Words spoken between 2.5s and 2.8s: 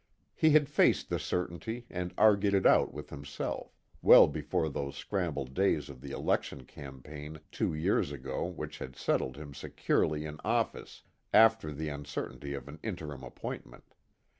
it